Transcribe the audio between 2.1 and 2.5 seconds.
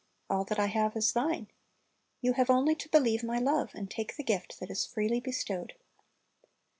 You have